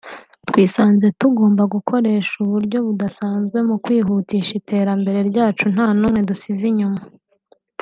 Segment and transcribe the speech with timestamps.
[0.47, 7.01] twisanze tugomba gukoresha uburyo budasanzwe mu kwihutisha iterambere ryacu nta n’umwe dusize inyuma